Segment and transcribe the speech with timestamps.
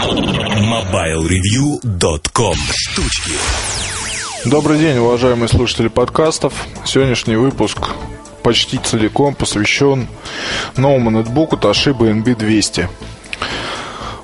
[0.00, 3.32] MobileReview.com Штучки
[4.46, 6.54] Добрый день, уважаемые слушатели подкастов.
[6.86, 7.76] Сегодняшний выпуск
[8.42, 10.08] почти целиком посвящен
[10.78, 12.88] новому ноутбуку Toshiba NB200.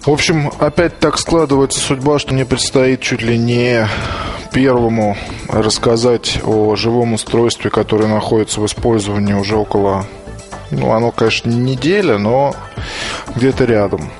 [0.07, 3.87] В общем, опять так складывается судьба, что мне предстоит чуть ли не
[4.55, 5.19] первому
[5.49, 10.07] рассказать о живом устройстве, которое находится в использовании уже около,
[10.71, 12.55] ну, оно, конечно, не неделя, но
[13.35, 14.11] где-то рядом.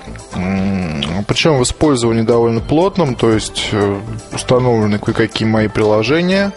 [1.23, 4.01] Причем в использовании довольно плотном, то есть э,
[4.33, 6.53] установлены кое-какие мои приложения.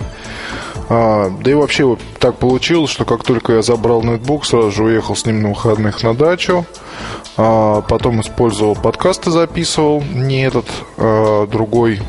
[0.90, 4.84] А, да и вообще вот так получилось, что как только я забрал ноутбук, сразу же
[4.84, 6.66] уехал с ним на выходных на дачу.
[7.38, 10.02] А, потом использовал подкасты, записывал.
[10.02, 10.66] Не этот,
[10.98, 12.02] а другой,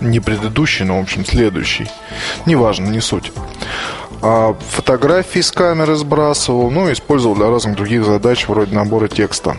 [0.00, 1.88] не предыдущий, но, в общем, следующий.
[2.46, 3.32] Неважно, не суть.
[4.22, 9.56] А фотографии с камеры сбрасывал, ну, использовал для разных других задач, вроде набора текста.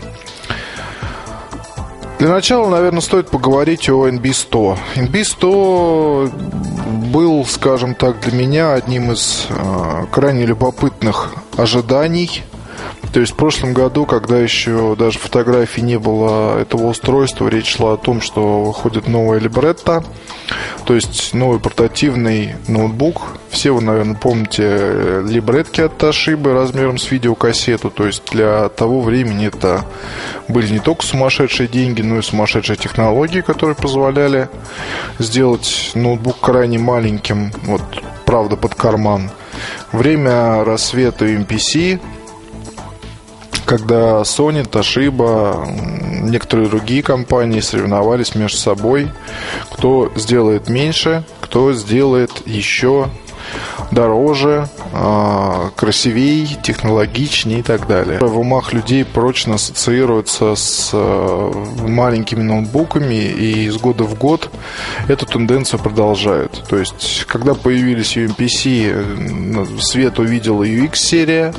[2.22, 4.78] Для начала, наверное, стоит поговорить о NB100.
[4.96, 12.44] NB100 был, скажем так, для меня одним из э, крайне любопытных ожиданий
[13.14, 17.94] то есть в прошлом году, когда еще даже фотографий не было этого устройства, речь шла
[17.94, 20.06] о том, что выходит новая Libretto,
[20.86, 23.22] то есть новый портативный ноутбук.
[23.50, 27.90] Все вы, наверное, помните либретки от Toshiba размером с видеокассету.
[27.90, 29.86] То есть для того времени это
[30.48, 34.48] были не только сумасшедшие деньги, но и сумасшедшие технологии, которые позволяли
[35.20, 37.82] сделать ноутбук крайне маленьким, вот
[38.26, 39.32] правда под карман.
[39.92, 42.00] Время рассвета MPC,
[43.72, 45.66] когда Sony, Toshiba,
[46.24, 49.10] некоторые другие компании соревновались между собой,
[49.72, 53.08] кто сделает меньше, кто сделает еще
[53.92, 58.20] дороже, а, красивее, технологичнее и так далее.
[58.20, 61.52] В умах людей прочно ассоциируется с а,
[61.88, 64.50] маленькими ноутбуками, и из года в год
[65.08, 66.66] эту тенденцию продолжают.
[66.68, 71.54] То есть, когда появились UMPC, свет увидела UX-серия,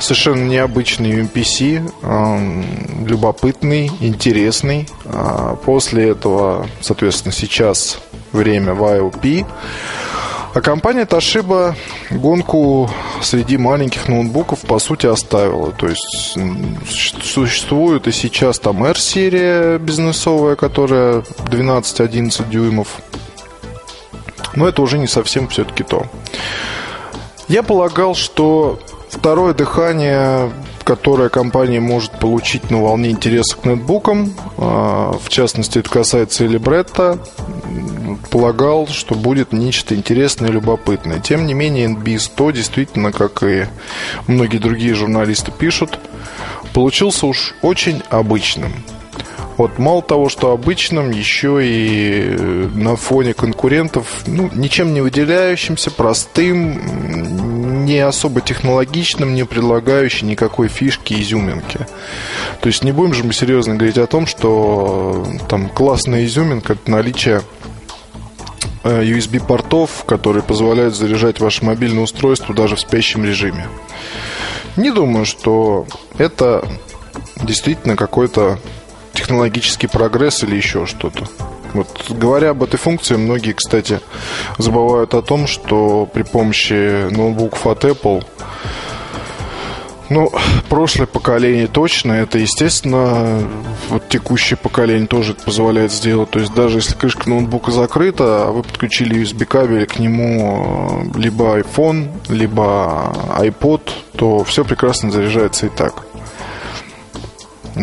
[0.00, 4.88] совершенно необычный UMPC, любопытный, интересный.
[5.04, 8.00] А после этого, соответственно, сейчас
[8.32, 9.46] время в IOP.
[10.52, 11.76] А компания Toshiba
[12.10, 12.90] гонку
[13.22, 15.70] среди маленьких ноутбуков по сути оставила.
[15.70, 16.36] То есть
[17.22, 23.00] существует и сейчас там R-серия бизнесовая, которая 12-11 дюймов.
[24.56, 26.06] Но это уже не совсем все-таки то.
[27.46, 30.50] Я полагал, что Второе дыхание,
[30.84, 36.48] которое компания может получить на волне интереса к нетбукам, а, в частности, это касается и
[36.48, 37.18] Libretto,
[38.30, 41.18] полагал, что будет нечто интересное и любопытное.
[41.18, 43.66] Тем не менее, NB100 действительно, как и
[44.28, 45.98] многие другие журналисты пишут,
[46.72, 48.72] получился уж очень обычным.
[49.56, 52.34] Вот мало того, что обычным, еще и
[52.74, 56.80] на фоне конкурентов, ну, ничем не выделяющимся, простым,
[57.90, 61.86] не особо технологичным, не предлагающий никакой фишки, изюминки.
[62.60, 66.88] То есть не будем же мы серьезно говорить о том, что там классная изюминка– это
[66.88, 67.42] наличие
[68.84, 73.66] э, USB-портов, которые позволяют заряжать ваше мобильное устройство даже в спящем режиме.
[74.76, 75.86] Не думаю, что
[76.16, 76.64] это
[77.42, 78.60] действительно какой-то
[79.14, 81.26] технологический прогресс или еще что-то.
[81.74, 84.00] Вот говоря об этой функции, многие, кстати,
[84.58, 88.24] забывают о том, что при помощи ноутбуков от Apple
[90.10, 90.28] ну,
[90.68, 93.48] прошлое поколение точно, это, естественно,
[93.88, 96.30] вот текущее поколение тоже это позволяет сделать.
[96.30, 101.18] То есть даже если крышка ноутбука закрыта, а вы подключили USB кабель к нему э,
[101.18, 103.82] либо iPhone, либо iPod,
[104.16, 106.04] то все прекрасно заряжается и так.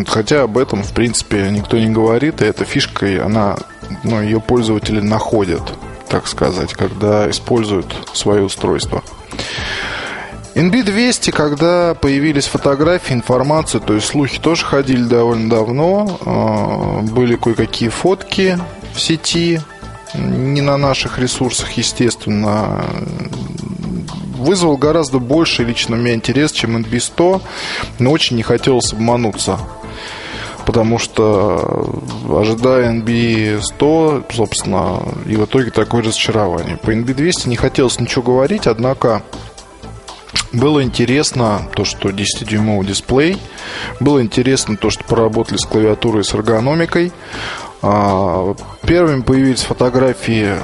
[0.06, 3.56] Хотя об этом, в принципе, никто не говорит, и эта фишка, она
[4.04, 5.62] ну, ее пользователи находят,
[6.08, 9.02] так сказать, когда используют свое устройство.
[10.54, 17.90] NB200, когда появились фотографии, информация, то есть слухи тоже ходили довольно давно, а, были кое-какие
[17.90, 18.58] фотки
[18.92, 19.60] в сети,
[20.14, 22.84] не на наших ресурсах, естественно,
[24.36, 27.42] вызвал гораздо больше лично у меня интерес, чем NB100,
[27.98, 29.60] но очень не хотелось обмануться
[30.68, 31.98] потому что
[32.28, 36.76] ожидая NB 100, собственно, и в итоге такое разочарование.
[36.76, 39.22] По NB 200 не хотелось ничего говорить, однако
[40.52, 43.38] было интересно то, что 10-дюймовый дисплей.
[43.98, 47.12] Было интересно то, что поработали с клавиатурой с эргономикой.
[47.80, 50.56] А, первыми появились фотографии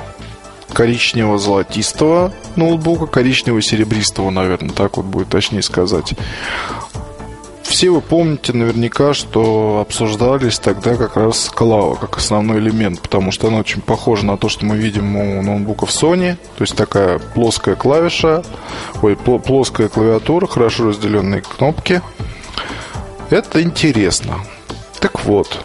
[7.64, 13.48] все вы помните наверняка, что обсуждались тогда как раз клава как основной элемент, потому что
[13.48, 17.74] она очень похожа на то, что мы видим у ноутбуков Sony, то есть такая плоская
[17.74, 18.44] клавиша,
[19.02, 22.00] ой, плоская клавиатура, хорошо разделенные кнопки.
[23.30, 24.40] Это интересно.
[25.00, 25.64] Так вот,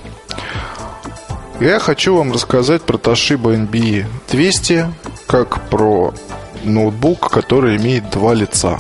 [1.60, 4.86] я хочу вам рассказать про Toshiba NB 200,
[5.28, 6.13] как про
[6.63, 8.80] ноутбук, который имеет два лица.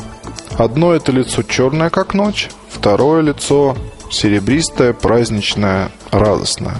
[0.59, 3.77] Одно это лицо черное, как ночь, второе лицо
[4.11, 6.75] серебристое, праздничное, радостное.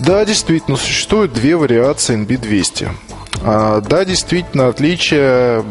[0.00, 2.88] Да, действительно, существуют две вариации NB200.
[3.44, 5.62] А, да, действительно, отличия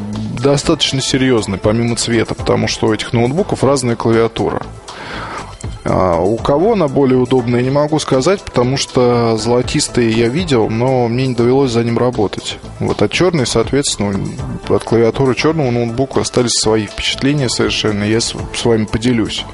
[0.42, 4.62] достаточно серьезные, помимо цвета, потому что у этих ноутбуков разная клавиатура.
[5.90, 11.08] А, у кого она более удобная, не могу сказать, потому что золотистые я видел, но
[11.08, 12.60] мне не довелось за ним работать.
[12.80, 14.20] Вот, а черный, соответственно,
[14.68, 18.36] от клавиатуры черного ноутбука остались свои впечатления совершенно, я с
[18.66, 19.46] вами поделюсь.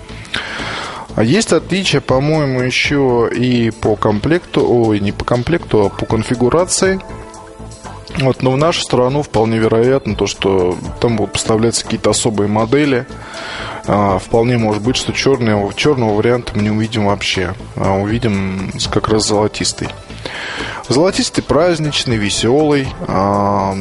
[1.15, 6.99] А есть отличия, по-моему, еще и по комплекту, ой, не по комплекту, а по конфигурации.
[8.17, 13.05] Вот, но в нашу страну вполне вероятно то, что там будут поставляться какие-то особые модели,
[13.85, 17.53] а, вполне может быть, что черного, черного варианта мы не увидим вообще.
[17.75, 19.89] А увидим как раз золотистый.
[20.89, 23.75] Золотистый праздничный, веселый, а,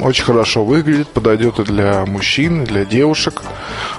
[0.00, 3.42] очень хорошо выглядит, подойдет и для мужчин, и для девушек.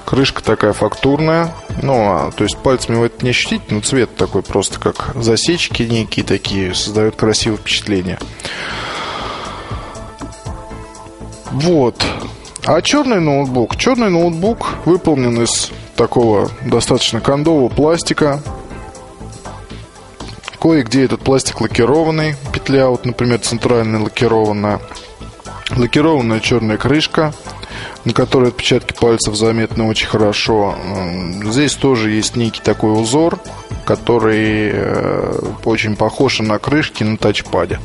[0.05, 4.43] Крышка такая фактурная, ну, а, то есть пальцами вы это не ощутите, но цвет такой
[4.43, 8.19] просто как засечки некие такие, создает красивое впечатление.
[11.51, 12.03] Вот.
[12.65, 13.75] А черный ноутбук?
[13.75, 18.41] Черный ноутбук выполнен из такого достаточно кондового пластика.
[20.61, 22.35] Кое-где этот пластик лакированный.
[22.53, 24.79] Петля, вот, например, центральная лакированная.
[25.75, 27.33] Лакированная черная крышка,
[28.05, 30.75] на которой отпечатки пальцев заметны очень хорошо.
[31.43, 33.39] Здесь тоже есть некий такой узор,
[33.83, 37.79] который э, очень похож на крышки на тачпаде.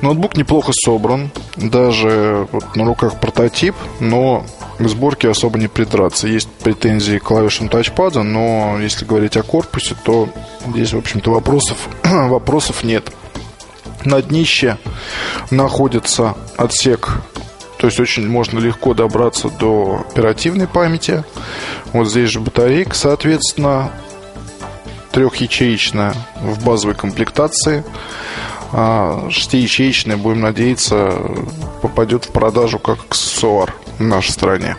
[0.00, 4.46] Ноутбук неплохо собран, даже вот на руках прототип, но
[4.78, 6.28] к сборке особо не придраться.
[6.28, 10.28] Есть претензии к клавишам тачпада, но если говорить о корпусе, то
[10.68, 13.12] здесь, в общем-то, вопросов, вопросов нет.
[14.04, 14.78] На днище
[15.50, 17.20] находится отсек
[17.78, 21.24] то есть очень можно легко добраться до оперативной памяти.
[21.92, 23.92] Вот здесь же батарейка, соответственно,
[25.12, 27.84] трехячеечная в базовой комплектации
[28.72, 31.14] а шестиячеечная, будем надеяться,
[31.82, 34.76] попадет в продажу как аксессуар в нашей стране.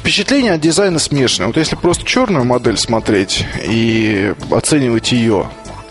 [0.00, 1.46] Впечатление от дизайна смешанное.
[1.46, 5.46] Вот если просто черную модель смотреть и оценивать ее,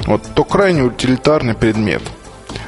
[0.06, 2.02] вот, то крайне утилитарный предмет.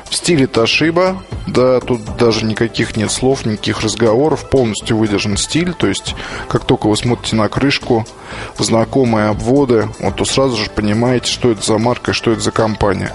[0.09, 1.17] В стиле Toshiba,
[1.47, 6.15] да, тут даже никаких нет слов, никаких разговоров, полностью выдержан стиль, то есть
[6.47, 8.05] как только вы смотрите на крышку,
[8.57, 13.13] знакомые обводы, вот то сразу же понимаете, что это за марка, что это за компания.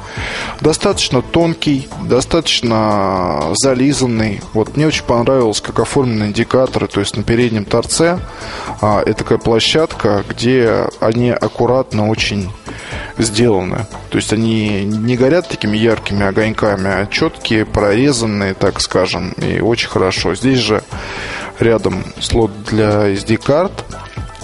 [0.61, 4.41] Достаточно тонкий, достаточно зализанный.
[4.53, 8.21] Вот мне очень понравилось, как оформлены индикаторы, то есть на переднем торце
[8.81, 12.51] а, это такая площадка, где они аккуратно очень
[13.19, 13.87] сделаны.
[14.11, 19.88] То есть они не горят такими яркими огоньками, а четкие, прорезанные, так скажем, и очень
[19.88, 20.35] хорошо.
[20.35, 20.82] Здесь же
[21.59, 23.85] рядом слот для SD-карт,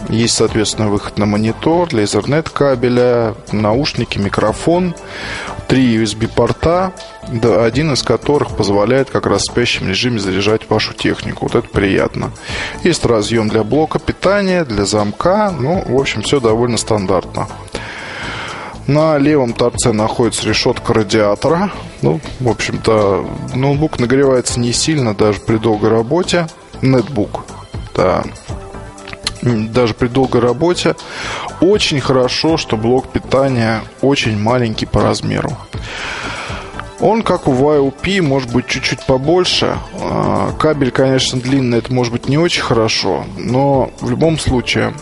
[0.09, 4.95] есть, соответственно, выход на монитор, для Ethernet кабеля, наушники, микрофон,
[5.67, 6.93] три USB-порта,
[7.43, 11.47] один из которых позволяет как раз в спящем режиме заряжать вашу технику.
[11.47, 12.33] Вот это приятно.
[12.83, 15.51] Есть разъем для блока питания, для замка.
[15.51, 17.49] Ну, в общем, все довольно стандартно.
[18.87, 21.71] На левом торце находится решетка радиатора.
[22.03, 26.47] Ну, в общем-то, ноутбук нагревается не сильно даже при долгой работе.
[26.83, 27.45] Нетбук,
[27.97, 28.25] да.
[29.43, 30.97] Даже при долгой работе.
[31.61, 35.53] Очень хорошо, что блок питания очень маленький по размеру.
[37.01, 39.79] Он, как у YLP, может быть чуть-чуть побольше.
[40.01, 44.95] А, кабель, конечно, длинный, это может быть не очень хорошо, но в любом случае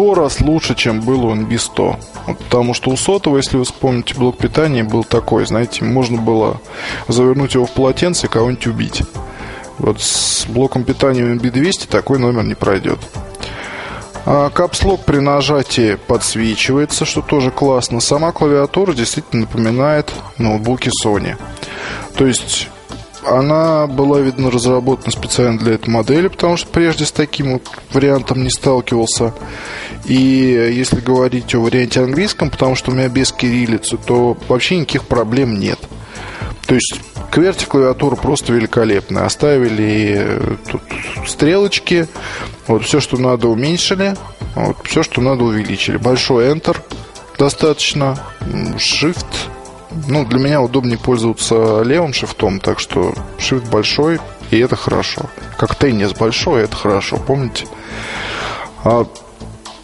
[0.00, 1.96] сто раз лучше, чем был у NB100.
[2.26, 6.58] Вот, потому что у сотого, если вы вспомните, блок питания был такой, знаете, можно было
[7.06, 9.02] завернуть его в полотенце и кого-нибудь убить.
[9.76, 12.98] Вот с блоком питания NB200 такой номер не пройдет.
[14.24, 18.00] А капслок при нажатии подсвечивается, что тоже классно.
[18.00, 21.36] Сама клавиатура действительно напоминает ноутбуки Sony.
[22.16, 22.70] То есть
[23.26, 28.42] она была, видно, разработана специально для этой модели, потому что прежде с таким вот вариантом
[28.42, 29.34] не сталкивался.
[30.04, 35.04] И если говорить о варианте английском, потому что у меня без кириллицы, то вообще никаких
[35.04, 35.78] проблем нет.
[36.66, 37.00] То есть
[37.30, 39.24] QWERTY клавиатура просто великолепная.
[39.24, 40.82] Оставили э, тут
[41.26, 42.06] стрелочки.
[42.66, 44.16] Вот все, что надо, уменьшили.
[44.54, 45.96] Вот все, что надо, увеличили.
[45.96, 46.76] Большой Enter
[47.38, 48.18] достаточно.
[48.76, 49.26] Shift.
[50.06, 54.20] Ну, для меня удобнее пользоваться левым шифтом, так что Shift большой,
[54.50, 55.22] и это хорошо.
[55.58, 57.66] Как теннис большой, это хорошо, помните?
[58.84, 59.06] А,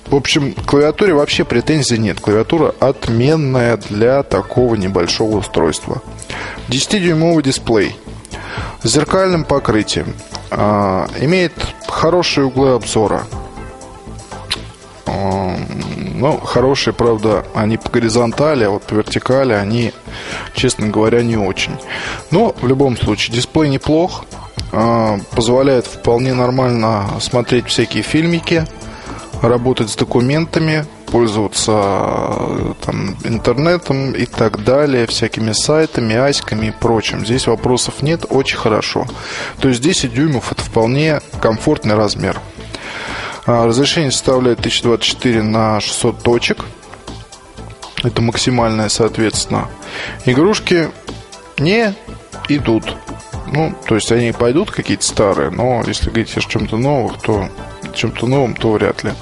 [0.07, 2.21] в общем, клавиатуре вообще претензий нет.
[2.21, 6.01] Клавиатура отменная для такого небольшого устройства.
[6.69, 7.97] 10-дюймовый дисплей
[8.83, 10.15] с зеркальным покрытием.
[10.51, 11.53] А, имеет
[11.89, 13.25] хорошие углы обзора.
[15.07, 19.93] Ну, хорошие, правда, они по горизонтали, а вот по вертикали они,
[20.55, 21.77] честно говоря, не очень.
[22.31, 24.25] Но в любом случае дисплей неплох.
[24.73, 28.67] А, позволяет вполне нормально смотреть всякие фильмики
[29.43, 37.25] работать с документами, пользоваться там, интернетом и так далее, всякими сайтами, аськами и прочим.
[37.25, 39.07] Здесь вопросов нет, очень хорошо.
[39.61, 42.41] То есть 10 дюймов это вполне комфортный размер.
[43.47, 46.65] А, разрешение составляет 1024 на 600 точек.
[48.03, 49.69] Это максимальное, соответственно.
[50.25, 50.91] Игрушки
[51.59, 51.95] не
[52.49, 52.97] идут.
[53.47, 57.49] Ну, то есть они пойдут какие-то старые, но если говорить о чем-то новом, то
[57.95, 59.13] чем-то новом, то вряд ли.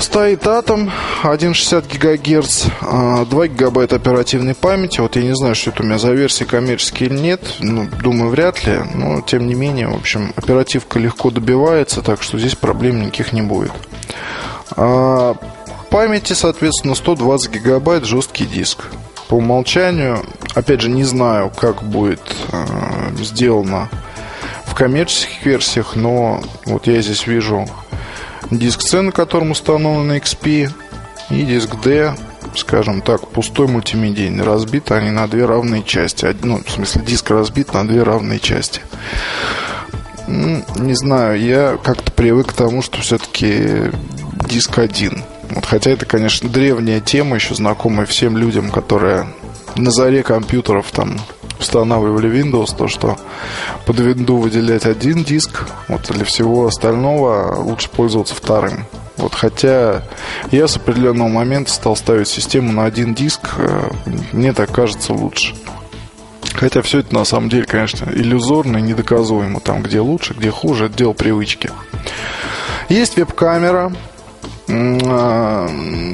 [0.00, 0.90] Стоит атом
[1.22, 5.00] 1,60 ГГц, 2 гигабайта оперативной памяти.
[5.00, 7.42] Вот я не знаю, что это у меня за версии коммерческие или нет.
[7.60, 8.78] Ну, думаю, вряд ли.
[8.94, 13.42] Но, тем не менее, в общем, оперативка легко добивается, так что здесь проблем никаких не
[13.42, 13.72] будет.
[14.74, 15.34] А,
[15.90, 18.86] памяти, соответственно, 120 гигабайт жесткий диск.
[19.28, 22.64] По умолчанию, опять же, не знаю, как будет э,
[23.22, 23.90] сделано
[24.64, 27.68] в коммерческих версиях, но вот я здесь вижу
[28.50, 30.70] диск C, на котором установлен XP,
[31.30, 32.14] и диск D,
[32.56, 34.44] скажем так, пустой мультимедийный.
[34.44, 36.34] Разбит они на две равные части.
[36.42, 38.80] Ну, в смысле, диск разбит на две равные части.
[40.26, 43.90] Не знаю, я как-то привык к тому, что все-таки
[44.48, 45.24] диск один.
[45.50, 49.26] Вот, хотя это, конечно, древняя тема, еще знакомая всем людям, которые
[49.76, 51.18] на заре компьютеров там
[51.60, 53.18] устанавливали Windows, то что
[53.86, 58.86] под Windows выделять один диск, вот для всего остального лучше пользоваться вторым.
[59.16, 60.02] Вот, хотя
[60.50, 63.90] я с определенного момента стал ставить систему на один диск, э,
[64.32, 65.54] мне так кажется лучше.
[66.54, 69.60] Хотя все это на самом деле, конечно, иллюзорно и недоказуемо.
[69.60, 71.70] Там, где лучше, где хуже, это дело привычки.
[72.88, 73.92] Есть веб-камера,
[74.68, 75.68] э,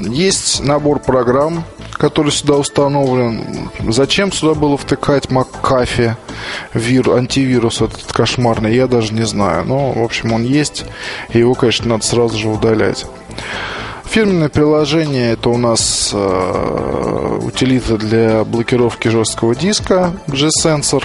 [0.08, 1.64] есть набор программ,
[1.96, 3.70] который сюда установлен.
[3.88, 6.14] Зачем сюда было втыкать McAfee,
[6.74, 9.64] вир, антивирус этот кошмарный, я даже не знаю.
[9.64, 10.84] Но, в общем, он есть,
[11.30, 13.06] и его, конечно, надо сразу же удалять.
[14.04, 21.04] Фирменное приложение это у нас э, утилита для блокировки жесткого диска G-Sensor.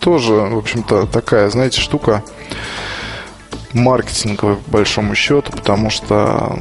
[0.00, 2.22] Тоже, в общем-то, такая, знаете, штука
[3.78, 6.58] маркетинговый, по большому счету, потому что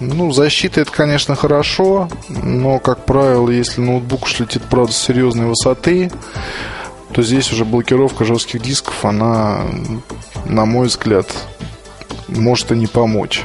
[0.00, 5.46] ну, защита это, конечно, хорошо, но, как правило, если ноутбук уж летит, правда, с серьезной
[5.46, 6.10] высоты,
[7.12, 9.62] то здесь уже блокировка жестких дисков, она,
[10.44, 11.26] на мой взгляд,
[12.28, 13.44] может и не помочь.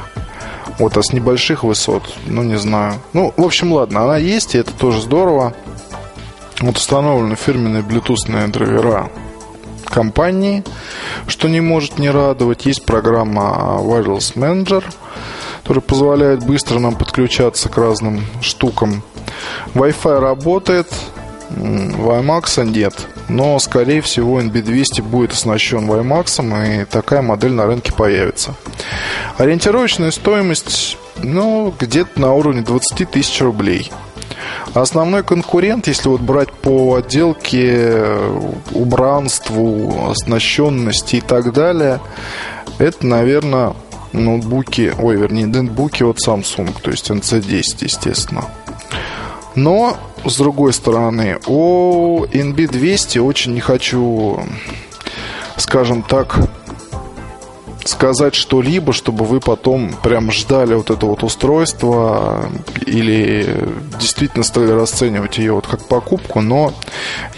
[0.78, 2.94] Вот, а с небольших высот, ну, не знаю.
[3.12, 5.54] Ну, в общем, ладно, она есть, и это тоже здорово.
[6.60, 9.10] Вот установлены фирменные блютусные драйвера
[9.92, 10.64] компании,
[11.28, 12.66] что не может не радовать.
[12.66, 14.82] Есть программа Wireless Manager,
[15.62, 19.02] которая позволяет быстро нам подключаться к разным штукам.
[19.74, 20.88] Wi-Fi работает,
[21.50, 22.94] WiMAX нет,
[23.28, 28.54] но, скорее всего, NB200 будет оснащен WiMAX, и такая модель на рынке появится.
[29.38, 33.92] Ориентировочная стоимость, ну, где-то на уровне 20 тысяч рублей.
[34.74, 38.06] Основной конкурент, если вот брать по отделке,
[38.72, 42.00] убранству, оснащенности и так далее,
[42.78, 43.74] это, наверное,
[44.12, 48.46] ноутбуки, ой, вернее, ноутбуки от Samsung, то есть NC10, естественно.
[49.54, 54.40] Но, с другой стороны, о NB200 очень не хочу,
[55.58, 56.38] скажем так,
[57.84, 62.48] сказать что-либо, чтобы вы потом прям ждали вот это вот устройство
[62.86, 63.58] или
[64.00, 66.72] действительно стали расценивать ее вот как покупку, но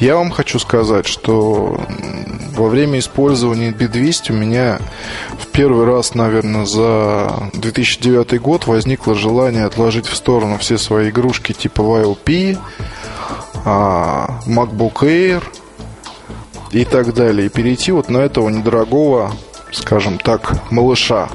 [0.01, 1.81] я вам хочу сказать, что
[2.57, 4.79] во время использования B200 у меня
[5.39, 11.53] в первый раз, наверное, за 2009 год возникло желание отложить в сторону все свои игрушки
[11.53, 12.59] типа YLP,
[13.65, 15.43] а, MacBook Air
[16.71, 19.33] и так далее, и перейти вот на этого недорогого
[19.75, 21.29] скажем так, малыша.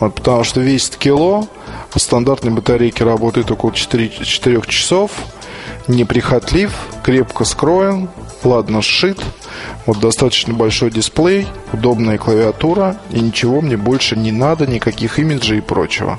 [0.00, 1.46] Вот, потому что весит кило,
[1.94, 5.10] а стандартные батарейки работают около 4, 4 часов.
[5.88, 8.08] неприхотлив, крепко скроен,
[8.44, 9.20] ладно сшит.
[9.86, 15.60] Вот достаточно большой дисплей, удобная клавиатура, и ничего мне больше не надо, никаких имиджей и
[15.60, 16.18] прочего.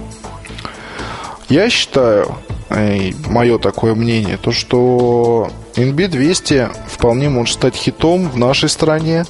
[1.50, 2.36] Я считаю,
[2.76, 9.26] и мое такое мнение, то что NB200 вполне может стать хитом в нашей стране,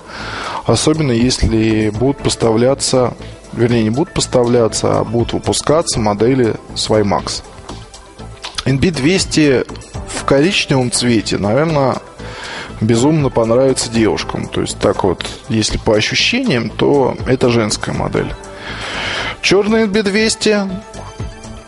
[0.65, 3.13] особенно если будут поставляться,
[3.53, 7.43] вернее не будут поставляться, а будут выпускаться модели с WiMAX.
[8.65, 9.67] NB200
[10.07, 11.97] в коричневом цвете, наверное,
[12.79, 14.47] безумно понравится девушкам.
[14.47, 18.33] То есть так вот, если по ощущениям, то это женская модель.
[19.41, 20.71] Черный NB200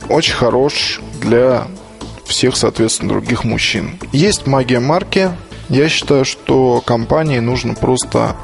[0.09, 1.67] очень хорош для
[2.25, 3.99] всех, соответственно, других мужчин.
[4.11, 5.31] Есть магия марки.
[5.69, 8.35] Я считаю, что компании нужно просто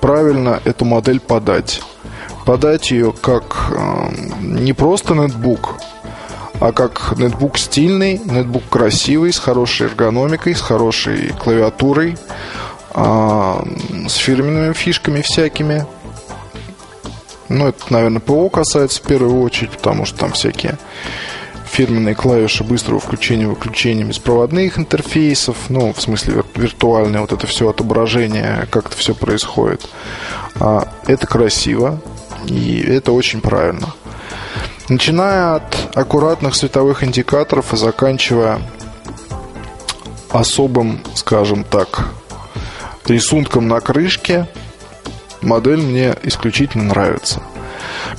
[0.00, 1.82] правильно эту модель подать.
[2.44, 4.08] Подать ее как э,
[4.40, 5.76] не просто нетбук,
[6.60, 12.16] а как нетбук стильный, нетбук красивый, с хорошей эргономикой, с хорошей клавиатурой,
[12.94, 13.54] э,
[14.08, 15.86] с фирменными фишками всякими.
[17.48, 20.78] Ну, это, наверное, ПО касается в первую очередь, потому что там всякие
[21.78, 28.86] фирменные клавиши быстрого включения-выключения беспроводных интерфейсов, ну, в смысле виртуальное вот это все отображение, как
[28.86, 29.88] это все происходит.
[30.58, 32.00] А, это красиво,
[32.46, 33.94] и это очень правильно.
[34.88, 38.58] Начиная от аккуратных световых индикаторов и заканчивая
[40.30, 42.08] особым, скажем так,
[43.06, 44.48] рисунком на крышке,
[45.42, 47.40] модель мне исключительно нравится.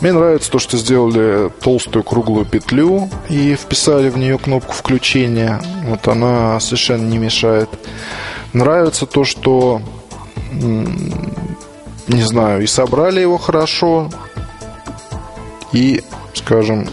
[0.01, 5.61] Мне нравится то, что сделали толстую круглую петлю и вписали в нее кнопку включения.
[5.85, 7.69] Вот она совершенно не мешает.
[8.53, 9.81] Нравится то, что
[10.51, 14.09] не знаю, и собрали его хорошо,
[15.71, 16.89] и, скажем,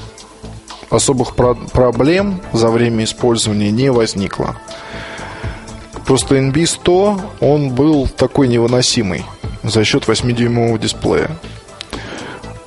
[0.91, 4.57] особых про- проблем за время использования не возникло.
[6.07, 9.25] Просто NB100, он был такой невыносимый
[9.63, 11.31] за счет 8-дюймового дисплея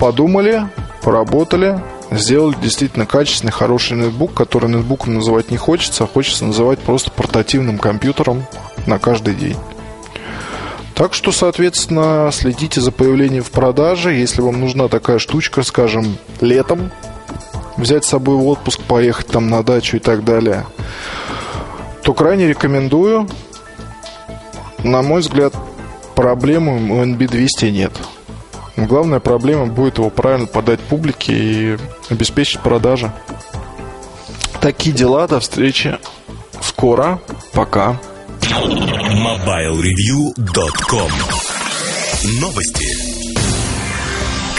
[0.00, 0.66] подумали,
[1.02, 1.78] поработали,
[2.10, 7.78] сделали действительно качественный, хороший ноутбук, который ноутбуком называть не хочется, а хочется называть просто портативным
[7.78, 8.46] компьютером
[8.86, 9.56] на каждый день.
[10.94, 14.12] Так что, соответственно, следите за появлением в продаже.
[14.12, 16.90] Если вам нужна такая штучка, скажем, летом,
[17.76, 20.64] взять с собой в отпуск, поехать там на дачу и так далее,
[22.02, 23.28] то крайне рекомендую.
[24.82, 25.54] На мой взгляд,
[26.14, 27.92] проблемы у NB200 нет.
[28.86, 31.76] Главная проблема будет его правильно подать публике и
[32.08, 33.12] обеспечить продажи.
[34.60, 35.28] Такие дела.
[35.28, 35.98] До встречи
[36.62, 37.20] скоро.
[37.52, 38.00] Пока.
[38.40, 41.12] MobileReview.com
[42.40, 43.39] Новости.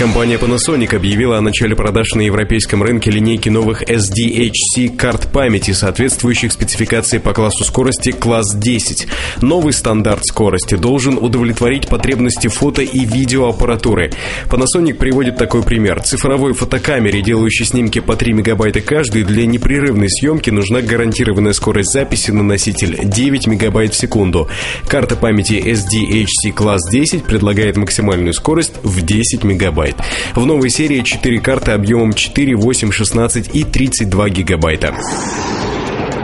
[0.01, 6.51] Компания Panasonic объявила о начале продаж на европейском рынке линейки новых SDHC карт памяти, соответствующих
[6.51, 9.07] спецификации по классу скорости класс 10.
[9.43, 14.11] Новый стандарт скорости должен удовлетворить потребности фото и видеоаппаратуры.
[14.49, 16.01] Panasonic приводит такой пример.
[16.01, 22.31] Цифровой фотокамере, делающей снимки по 3 мегабайта каждый, для непрерывной съемки нужна гарантированная скорость записи
[22.31, 24.49] на носитель 9 мегабайт в секунду.
[24.87, 29.95] Карта памяти SDHC класс 10 предлагает максимальную скорость в 10 мегабайт гигабайт.
[30.35, 34.95] В новой серии 4 карты объемом 4, 8, 16 и 32 гигабайта.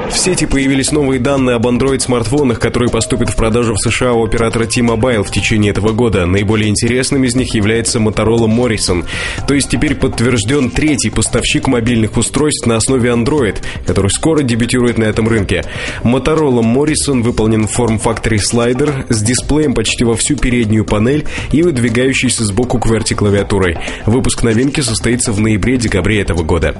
[0.09, 4.65] В сети появились новые данные об Android-смартфонах, которые поступят в продажу в США у оператора
[4.65, 6.25] T-Mobile в течение этого года.
[6.25, 9.05] Наиболее интересным из них является Motorola Morrison.
[9.47, 15.03] То есть теперь подтвержден третий поставщик мобильных устройств на основе Android, который скоро дебютирует на
[15.03, 15.65] этом рынке.
[16.03, 22.45] Motorola Morrison выполнен в форм-факторе слайдер с дисплеем почти во всю переднюю панель и выдвигающейся
[22.45, 23.77] сбоку QWERTY клавиатурой.
[24.05, 26.75] Выпуск новинки состоится в ноябре-декабре этого года.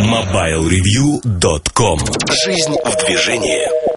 [0.00, 2.00] MobileReview.com
[2.42, 3.89] Жизнь в движении.